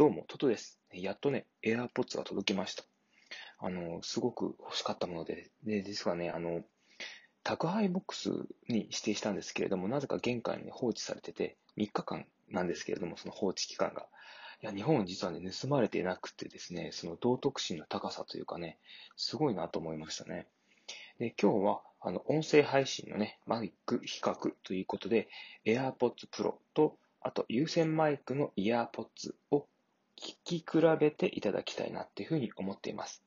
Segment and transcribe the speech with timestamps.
[0.00, 0.80] どうも、トトです。
[0.94, 2.84] やっとね、AirPods が届きました。
[3.58, 6.62] あの、すごく欲しかったもので、で、実はね、あの、
[7.42, 8.30] 宅配ボックス
[8.66, 14.06] に指定したんですけれども、なぜか玄関に放置されてて、3日間なんですけれども、その放置期間が。
[14.62, 18.78] いや、日本実はね、盗まれていなくてですね、その道徳心の高さというかね、
[19.16, 20.46] すごいなと思いましたね。
[21.18, 25.28] で、今日は、あの、音声配信のね、マイク比較ということで、
[25.66, 29.66] AirPods Pro と、あと有線マイクの EarPods を
[30.22, 30.64] 聞き比
[30.98, 33.24] べていただきたいなっていうふうに思っています。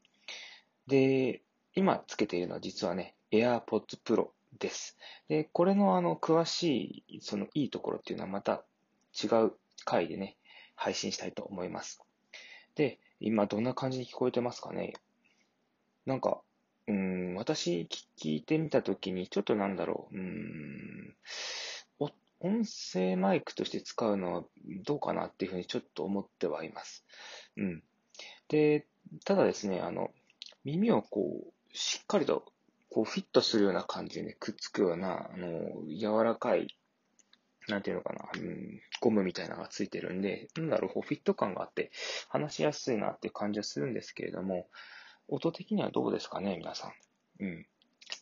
[0.88, 1.42] で、
[1.76, 4.28] 今つけているのは実はね、AirPods Pro
[4.60, 4.98] です。
[5.28, 8.64] で、これのあの、詳しい、そのいいところっていうのはまた
[9.22, 9.54] 違う
[9.86, 10.38] 回でね、
[10.76, 12.02] 配信したいと思います。
[12.76, 14.94] で、今どんな感じに聞こえてますかね？
[16.06, 16.42] なんか、
[16.88, 21.16] うん、私聞いてみたときに、ちょっとなんだろう、うん、
[22.44, 24.44] 音声マイクとして使うのは
[24.86, 27.06] どうかなっていうふうにちょっと思ってはいます。
[27.58, 27.84] うん。
[28.50, 28.86] で、
[29.26, 30.12] ただですね、あの、
[30.66, 32.46] 耳をこう、しっかりと、
[32.90, 36.68] こう、フィットするような感じでね、くっつくような、あの、柔らかい、
[37.70, 41.92] なんていうのかな、うん、ゴムみたいなのがついてるんで、なんだろう、こう、フィット感があって、
[42.28, 44.68] 話しやすいなっていう感じはするんですけれども、
[45.30, 46.94] 音的にはどうですかね、皆さん。
[47.40, 47.66] うん。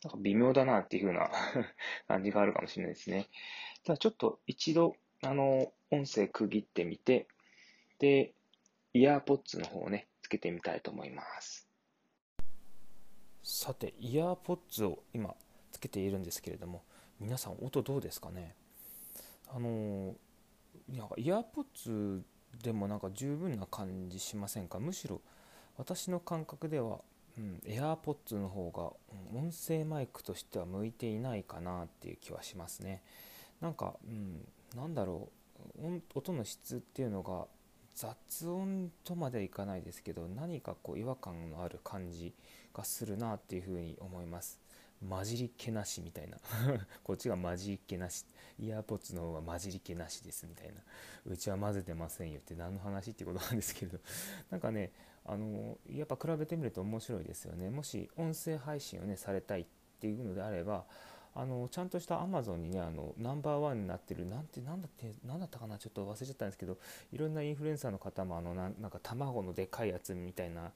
[0.04, 1.30] なんか微妙だなっていう風な
[2.08, 3.28] 感じがあるかもしれないですね。
[3.84, 7.28] ただちょっと一度、あの、音声区切ってみて、
[8.00, 8.34] で、
[8.94, 11.68] イヤーポッツの方をね、つけてみたいと思います。
[13.44, 15.36] さて、イヤーポッツを今
[15.72, 16.84] つけているんですけれども、
[17.20, 18.56] 皆さん音どうですかね？
[19.48, 20.16] あの、
[20.88, 22.24] なんかイヤーポッツ
[22.64, 24.80] でもなんか十分な感じしませんか？
[24.80, 25.22] むしろ
[25.78, 27.02] 私の感覚では、
[27.38, 28.92] うん、AirPods の方が、
[29.38, 33.02] 音声マイクとしては向いていないかなっていう気はしますね。
[33.62, 35.30] なんか、うん、なんだろ
[35.82, 37.46] う音の質っていうのが
[37.96, 42.34] 雑音とまではいかないですけど何かこう違和感のある感じ
[42.74, 44.60] がするなっていうふうに思います。
[45.08, 46.38] 混じり気なしみたいな。
[47.04, 48.24] こっちが混じり気なし。
[48.60, 50.76] イヤーポッツの方が混じり気なしですみたいな。
[51.26, 54.00] うちは混ぜてませんよって何の話ってことなんですけれど。
[54.52, 54.92] なんかね
[55.26, 57.70] あのやっぱ比べてみると面白いですよね。
[57.70, 59.66] もし音声配信をねされたいっ
[60.00, 60.86] ていうのであれば
[61.34, 66.78] あのちゃんとしたアマゾンにねあのナンバーワンになってるなんてなんだって何だったかなちょっと忘れちゃったんですけど
[67.14, 70.72] いろんなインフルエンサーの方もあのなんか卵のでかいやつみたいな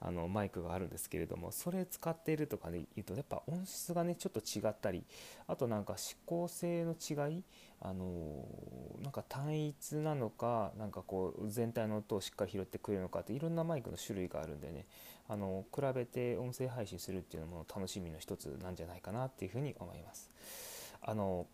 [0.00, 5.04] あのマイクがあるんですけれどもそれ使っているとかで言うとやっぱ音質がねちょっと違ったり
[5.46, 7.42] あとなんか指向性の違い
[7.80, 8.44] あの
[9.02, 14.86] なんか単一なのかなんかこう全体の音をしっかり拾ってくれるのかっていろんなマイクの種類があるんでね
[15.28, 20.30] あの比べて音声配信するっていうのも楽しみの一つなんじゃないかなっていうふうに思います。
[21.02, 21.46] あの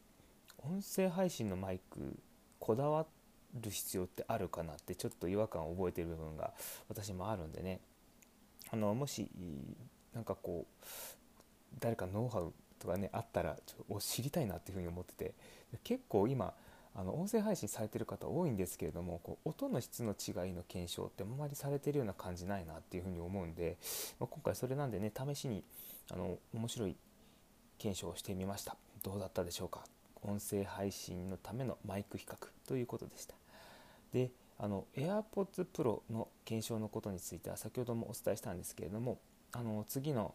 [0.58, 2.18] 音声配信のマイク
[2.58, 3.06] こだわ
[3.60, 6.52] る必要ってあるかなってちょっと違和感を覚えてる部分が
[6.88, 7.80] 私もあるんでね
[8.72, 9.28] あのもし
[10.12, 10.84] なんかこう
[11.78, 15.34] 誰かノウハウとかねあったらちょっと知りたいなっていうふうに思ってて。
[15.84, 16.52] 結構今
[16.94, 23.78] あの音声配信されてる方多いんですけれどもこう音の質の違いの検証ってあんまりされてるような感じないなっていうふうに思うんで、
[24.20, 25.64] まあ、今回それなんでね試しに
[26.10, 26.96] あの面白い
[27.78, 28.76] 検証をしてみました。
[29.02, 29.84] どうだったでしょうか。
[30.22, 32.36] 音声配信のためのマイク比較
[32.68, 33.34] ということでした。
[34.12, 34.30] で
[34.62, 39.18] あの AirPods Pro の検証のことについては先ほどもお伝えしたんですけれども
[39.50, 40.34] あの次の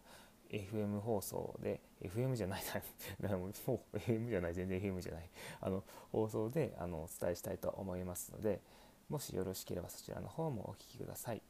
[0.52, 2.64] FM 放送で FM じゃない
[3.22, 5.30] なもう FM じゃない全然 FM じゃない
[5.62, 8.60] あの放送であのお伝えしたいと思いますので
[9.08, 11.42] もしよろしければそちらの方もお聞きください。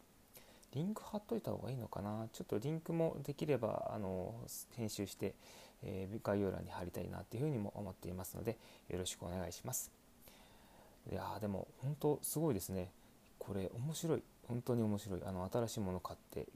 [0.74, 2.30] リンク貼っといた方がいいのかな？
[2.32, 4.36] ちょっとリンクもできればあの
[4.76, 5.34] 編集して、
[5.82, 8.60] えー、概要欄に貼りたいなっていうふうにも思っていますので
[8.90, 9.97] よろしくお願いします。
[11.12, 12.92] いやでも本当すごいですね。
[13.40, 14.24] これ面白い。
[14.48, 15.22] 本当に面白い。
[15.26, 16.48] あの新しいもの買って、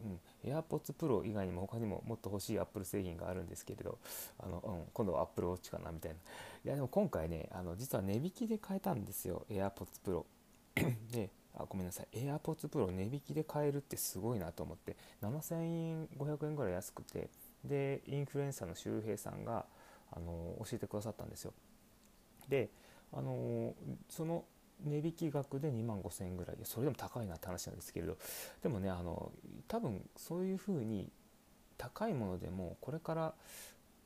[0.46, 3.98] うん、AirPods Pro 以外にも他にももっと欲しい Apple 製品があるんですけれど
[4.40, 6.18] あの、うん、今度は Apple Watch かなみたいな。
[6.66, 9.46] いやでも今回ねあの実は値引きで買えたんですよ。
[9.50, 10.26] AirPods Pro
[11.12, 12.08] であごめんなさい。
[12.14, 14.96] AirPods Pro 値引きで買えるってすごいなと思って。
[15.22, 17.30] 7000円500円ぐらい安くて。
[17.64, 19.66] でインフルエンサーの周平さんが
[20.12, 21.54] あの教えてくださったんですよ。
[22.50, 22.70] で
[23.14, 23.74] あの
[24.10, 24.46] その
[24.84, 28.18] 値引き額で2万5000円ぐらいそれでも高いなって話なんですけれど
[28.64, 29.32] でもねあの
[29.68, 31.12] 多分そういうふうに
[31.78, 33.34] 高いものでもこれから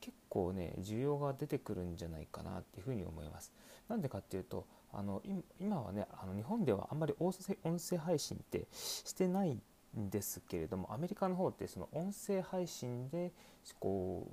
[0.00, 3.52] 結構ね需要が出てくるんじゃないかなっていうふうに思います。
[3.88, 5.22] なんでかっていうとあの
[5.60, 7.32] 今はねあの日本ではあんまり音
[7.78, 9.58] 声配信ってしてない
[9.98, 13.32] んですけれどもアメリカの方ってその音声配信で
[13.78, 14.26] こ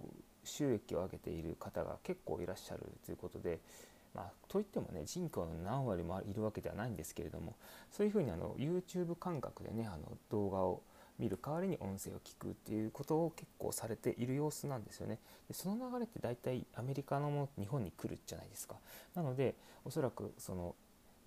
[0.44, 3.60] う収益を上げている方が結構いらっしゃるということで
[4.14, 7.56] まあ、といってもね人口の何割もいるわけではないんですけれども
[7.92, 10.82] そういうふうにあの YouTube 感覚でねあの動画を
[11.20, 15.20] 見る代わりに音声を聞くっていうことを結構されている様子なんですよね。
[15.48, 18.76] でその流れって大体アメリカのも日本に来るじゃないですか。
[19.16, 19.56] なので
[19.86, 20.76] おそらくその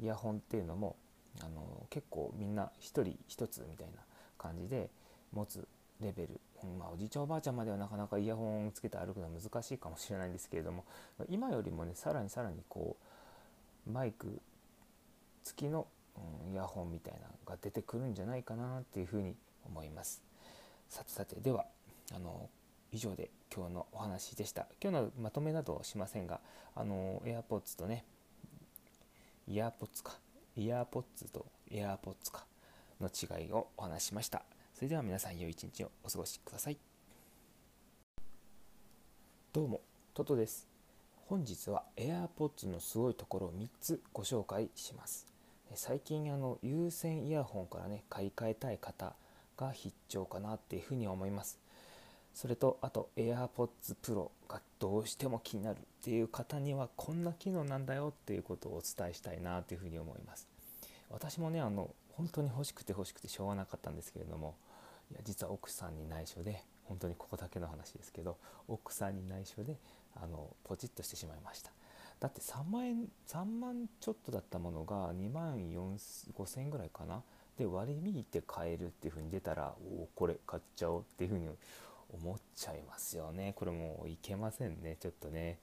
[0.01, 0.97] イヤホンっていうのも
[1.41, 4.03] あの結構みんな一人一つみたいな
[4.39, 4.91] 感じで
[5.33, 5.67] 持つ
[6.01, 6.41] レベル、
[6.79, 10.85] まあ、おじいちゃんおばあちゃんまではなかなかイヤホンをつけて歩くのは難しいかもしれないんですけれども
[11.29, 12.97] 今よりもねさらにさらにこ
[13.87, 14.41] うマイク
[15.45, 19.35] 付きの、うん、イヤホンみたいなのが出てくるんじゃないかなっていうふうに
[19.65, 20.23] 思います。
[20.89, 21.67] さてさてでは
[22.15, 22.49] あの
[22.93, 24.67] 以上で今日のお話でした。
[24.83, 26.41] 今日のまとめなどしませんが
[26.75, 28.05] あの AirPods とね
[29.49, 30.19] イヤーポッツか
[30.57, 32.45] イヤーポッツと AirPods か
[33.01, 34.43] の違いをお話しました。
[34.77, 36.77] それでは皆さん良い一日をお過ごしください。
[39.51, 39.81] どうも
[40.13, 40.69] トトです。
[41.29, 45.27] 本日は AirPods のすごいところを3つご紹介します。
[45.75, 49.15] 最近あの有線イヤホンからね買い替えたい方
[49.57, 51.59] が必聴かなっていうふうに思います。
[52.35, 60.47] それとあと AirPods Pro がどうしても気になるっていう方にはこんな機能なんだよっていうことをお伝えしたいなというふうに思います
[61.09, 64.57] 私もねあの本当に欲しくて欲しくてしょうがなかったんですけれども
[65.11, 69.77] いや実は奥さんに内緒で本当にここだけの話ですけど奥さんに内緒で
[70.15, 71.71] あのポチッとしてしまいました。
[72.19, 77.23] だって3万円3万ちょっとだったものが2万5千円ぐらいかな。
[77.59, 81.49] で割り引いて買えるっていう風に出たらおおこれ買っちゃおうっていう風に
[82.13, 83.53] 思っちゃいますよね。
[83.57, 85.59] これもういけませんねちょっとね。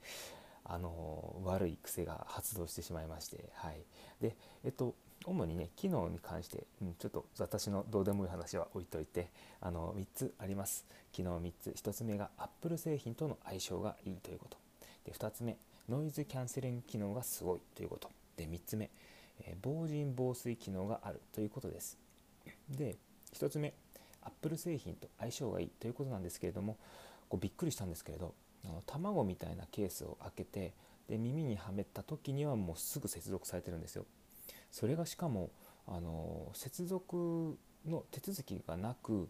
[0.66, 3.82] あの悪い癖が発動してしまいましてはい。
[4.22, 4.94] でえっと
[5.26, 9.30] 主にね機能に関して、うん、ちょっと私のどうでもいい話は置いといて
[9.62, 10.86] あの3つあります。
[11.12, 11.70] 機能3つ。
[11.72, 14.58] 1つ目が Apple 製品との相性がいいということ。
[15.06, 15.58] で2つ目
[15.90, 18.10] ノイズキャンセリング機能がすごいということ。
[18.38, 18.90] で3つ目、
[19.42, 21.98] えー、防塵防水機能があるということです。
[22.70, 22.98] で
[23.34, 23.74] 1つ目
[24.22, 26.78] Apple 製品と相性がいいということなんですけれども
[27.30, 28.34] こうびっくりしたんですけれど
[28.66, 30.74] あの卵みたいなケースを開けて
[31.10, 34.06] で耳にはめた時にはもうすぐ接続されてるんですよ。
[34.74, 35.52] それがしかも
[35.88, 39.30] あの接続の手続きがなく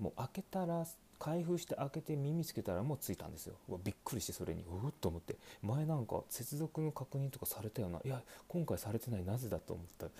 [0.00, 0.84] もう開けたら
[1.20, 3.54] 開封して開けて耳つけたらもうついたんですよ。
[3.84, 4.62] びっくりしてそれに。
[4.62, 5.36] うっと思って。
[5.62, 8.00] 前なんか接続の確認とかされたような。
[8.04, 10.10] いや今回されてないなぜだと思ったん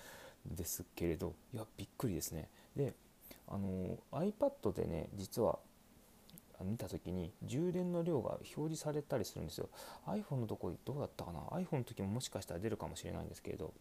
[0.54, 1.34] ですけれど。
[1.52, 2.48] いやびっくりですね。
[2.76, 2.94] で
[3.48, 5.58] あの iPad でね実は
[6.64, 9.68] 見た時に充電の量が表示されたりするんですよ。
[10.06, 13.74] iPhone のとこどうだったかな？iPhone の時ももしかしたら出るかもしれないんですけれど。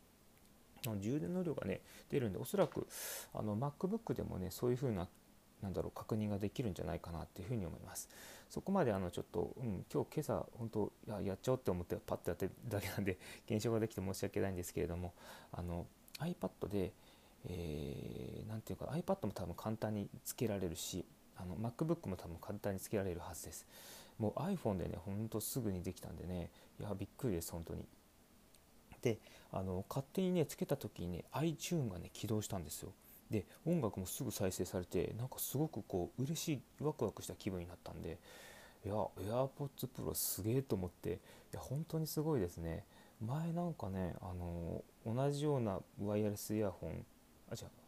[0.99, 2.87] 充電の量がね出るんでおそらく
[3.33, 5.07] あの MacBook でもねそういう風な
[5.61, 8.09] なんだろう確認ができるんじゃないかなっていうふに思います。
[8.49, 13.17] そこまであのちょっと、うん、今日今朝本当ややっちゃおうって思ってパッとやってるだけなんで
[13.47, 15.13] 検証ができて申し訳ないんですけれども
[15.51, 15.87] あの
[16.19, 16.93] iPad で
[17.47, 21.05] えー、ていうか iPad も多分簡単につけられるし
[21.37, 23.65] あの MacBook も多分簡単につけられるはずです。
[24.17, 26.49] もう iPhone でねほんとすぐにできたんでね
[26.79, 27.85] いやびっくりです本当に。
[29.05, 29.19] で
[29.51, 32.91] あの勝手にねつけた時にね iTune がね起動したんですよ。
[33.29, 38.17] で音楽もすぐ再生されてなんかすごくこう嬉しいワクワクした気分になったんで
[38.83, 41.17] いや AirPods Pro すげえと思ってい
[41.53, 42.83] や本当にすごいですね。
[43.21, 47.05] 前なんかねあの同じようなワイヤレスイヤホン
[47.51, 47.84] あ違う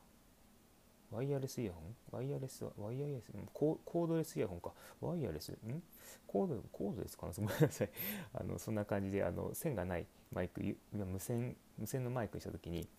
[1.11, 4.71] ワイヤレスイヤホンワイヤレスワイヤレスコードレスイヤホンか。
[4.99, 5.55] ワイヤレスん？
[6.27, 7.33] コードコードですかな？
[7.37, 7.89] ごめんなさい。
[8.33, 10.61] あのそんな感じであの線がないマイク
[10.91, 12.89] 無線無線のマイクにした時に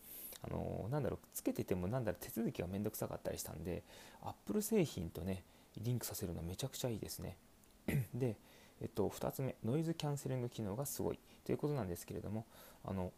[0.43, 3.83] あのなんだろうつけててもなんだろう手続きがめんどくさかったりしたんで
[4.23, 5.45] Apple 製品とね
[5.77, 7.37] リンクさせるのめちゃくちゃいいですね。
[8.15, 8.37] で、
[8.81, 11.19] えっと、2つ目ノイズキャンセリング機能がすごい。
[11.45, 12.47] ということなんですけれども
[12.85, 13.13] あの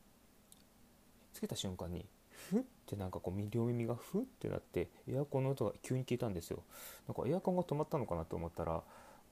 [1.32, 2.06] つけた瞬間に
[2.50, 6.62] ふってなんかこう両耳がふってなってエアコンの音が急に消えたんですよ。
[7.06, 8.82] なんかエアコンが止まったのかなと思ったら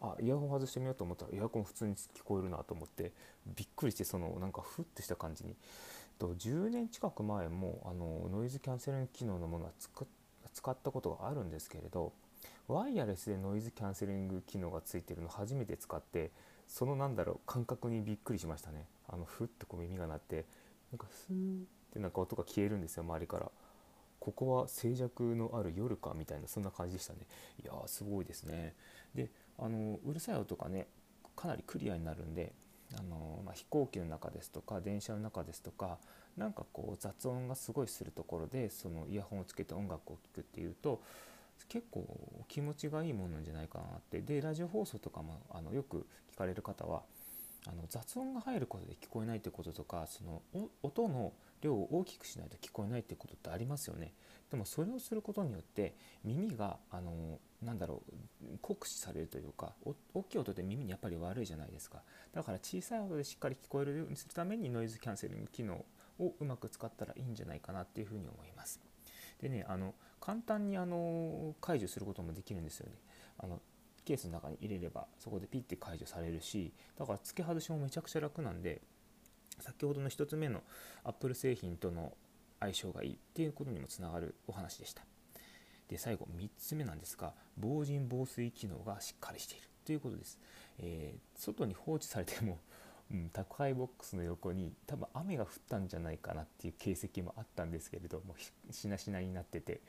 [0.01, 3.13] あイヤホン外してみようと思ったらエアコン普通に聞こえるなと思って
[3.47, 5.57] びっくりしてそのなんかふってした感じに。
[6.19, 9.71] と10年近く前もあのノイズキャンセリング機能のものは
[10.53, 12.13] 使ったことがあるんですけれど
[12.67, 16.33] ワイヤレスでノイズキャンセリング機能がついてるの初めて使って
[16.67, 18.87] そのなんだろう感覚にびっくりしましたね。
[19.09, 20.45] あのふってこう耳が鳴って
[20.93, 23.51] なんかスーってなんか音が消えるんですよ周りから。
[24.21, 27.21] ここは静寂のある夜かみたいなそんな感じでしたね。
[27.63, 28.75] いやーすごいですね。
[29.15, 30.89] であのうるさい音がね
[31.37, 32.53] かなりクリアになるんで
[32.99, 35.99] あの、まあ、飛行機の中ですとか電車の中ですとか
[36.37, 41.01] なんかこう雑音がすごいするところでそのイヤホンをつけて音楽を聴くっていうと
[41.69, 42.07] 結構
[42.49, 44.21] 気持ちがいいものなんじゃないかなって。
[44.21, 47.03] でラジオ放送とかもあのよく聞かれる方は
[47.67, 50.43] あの雑音が入ることで聞こえないってこととかその
[50.83, 54.13] 音の量を大きくしないと聞こえないってことってありますよね。
[54.51, 58.03] でもそれをすることによって耳があのなんだろ
[58.43, 59.75] う酷使されるというか
[60.15, 62.03] 大きい音で耳にやっぱり悪いじゃないですか。
[62.33, 65.85] だから小さい音でしっかり聞こえるようにするためにノイズキャンセリング機能
[66.19, 68.81] をうまく使ったらいいんじゃないかなっていうふうに思います。
[69.41, 72.95] でねあの簡単にあの解除することもできるんですよね。
[73.39, 73.61] あの
[74.05, 78.81] ケースの中に入れればそこでピッて解除されるしだから付け外しもめちゃくちゃ楽なんで
[79.61, 80.63] 先ほどの1つ目の
[81.05, 82.13] Apple 製品との
[82.61, 85.03] 相性がいいっていうことにもつながるお話でした。
[85.89, 90.39] で最後3つ目なんですが防塵防水機能がしっかりしているということです、
[90.79, 92.59] えー、外に放置されても、
[93.11, 98.35] うん、宅配ボックスの横に多分雨が降ったんじゃないかなっていう形跡もあったんですけれども
[98.71, 99.81] しなしなになってて。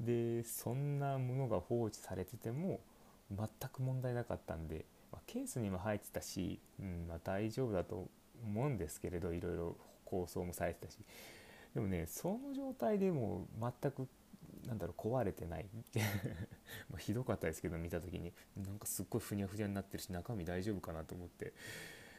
[0.00, 2.80] でそんなものが放置されてても
[3.30, 8.08] 全く問題なかったんで、まあ、ケースにも入ってたし、うんまあ、大丈夫だと
[8.44, 10.98] 思うんですけれどいろいろ構想もされてたし。
[11.74, 14.08] でもねその状態でも全く
[14.66, 15.66] なんだろう壊れてない。
[16.90, 18.32] まひどかったですけど見た時に。
[18.56, 21.52] なんかすっごいふにゃふにゃになってるし中身大丈夫かなと思って。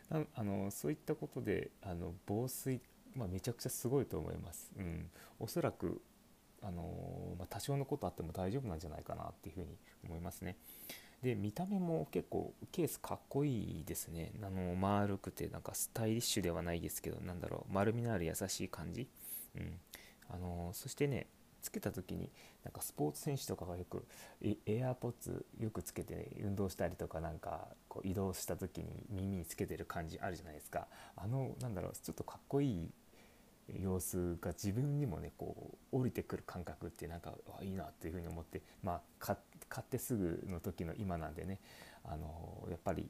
[0.09, 2.81] あのそういったことであの防水、
[3.15, 4.71] まあ、めちゃくちゃすごいと思います。
[4.75, 6.01] うん、おそらく
[6.61, 10.57] あのまあ、多少のことあっても大丈夫なんじゃないかなっていうふうに思いますね。
[11.21, 14.31] で見た目も結構ケースかっこいいですね。
[14.41, 19.07] あの丸くてなんかスタイリッシュではないですけどなんだろう丸みのある優しい感じ、
[19.55, 19.79] うん、
[20.29, 21.27] あのそしてね
[21.61, 22.31] つけた時に
[22.63, 24.05] なんかスポーツ選手とかがよく
[24.65, 30.87] エアポッツよくつけて、ね、運動したりとかなんかこう移動した時に耳につけてる感じあるじゃないですか。
[31.15, 32.89] あのなんだろうちょっとかっこいい
[33.77, 39.35] 様子が自分にもねこう降りてくる感覚ってなんかいいなっていうふうに思ってまあ買
[39.79, 41.59] ってすぐの時の今なんでね
[42.03, 43.09] あのやっぱり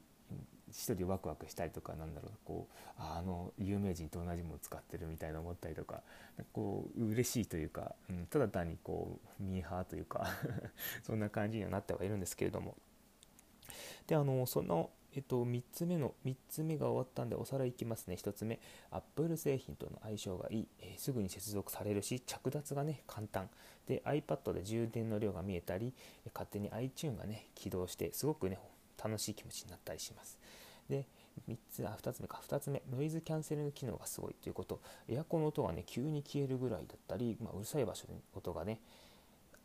[0.70, 6.02] 一人ワクワクしたりとかなんだろうこうあの有名人と同じもの使ってるみたいな思ったりとか
[6.52, 10.28] こう嬉しいというか、うん、ただ単にこうミーハーというか
[11.02, 12.76] そんな感じにはなってはいるんですけれども。
[14.06, 18.16] であのそのえっと、3つ目の、3つ目が終わったんでおさらいいきますね。
[18.16, 23.48] 1つ目、Apple 製品との相性がいい、えー、すぐに接続されるし、着脱がね、簡単。
[23.86, 25.92] で、iPad で充電の量が見えたり、
[26.32, 28.58] 勝手に iTune がね、起動して、すごくね、
[29.02, 30.38] 楽しい気持ちになったりします。
[30.88, 31.06] で、
[31.48, 32.40] 3つ、あ、2つ目か。
[32.46, 34.80] 2つ目、ノイズキャンセリング機能がすごいということ。
[35.08, 38.80] エアコンの音がね、急に消えるぐらいだったり、まあ、うるさい場所に音がね、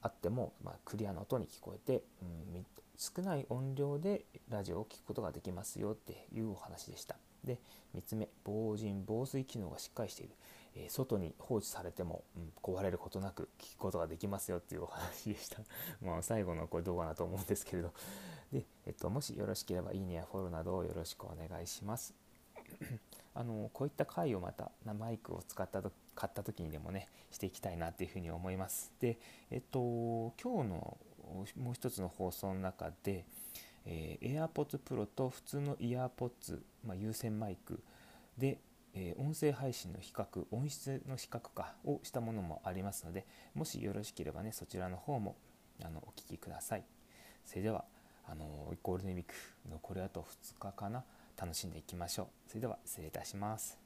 [0.01, 2.65] あっても、まあ、クリアな音に聞こえて、うん、
[2.97, 7.15] 少ない音量でラジオを聴くことができますよっていうお話でした。
[7.43, 7.59] で
[7.95, 10.33] 3つ目防塵防水機能がしっかりしている、
[10.75, 15.59] えー、外に放置されても、うん、壊れることなく聞くことができますよっていうお話でした。
[16.01, 17.91] まあ最後のこれ動画だと思うんですけれど。
[18.51, 22.13] で、えっと、もしよろしければいいねやフォローなどをよろしくお願いします。
[23.33, 28.91] あのこういった回をまたマイクを使ったと買った時にでもねしていきたいなっていうふうに思います。
[28.99, 29.17] で
[29.51, 30.97] えっと今日の
[31.57, 33.25] もう一つの放送の中で、
[33.85, 37.81] えー、AirPods Pro と普通の EarPods、まあ、有線マイク
[38.37, 38.59] で、
[38.93, 45.35] えー、音声配信の比較音質の比較かをしたものもありますのでもしよろしければねそちらの方も
[45.83, 46.83] あのお聞きください。
[47.45, 47.83] それでは
[48.27, 49.33] あのゴールデンウィーク
[49.69, 51.03] 残りあと2日かな
[51.37, 52.27] 楽しんでいきましょう。
[52.47, 53.84] それでは失礼いたします。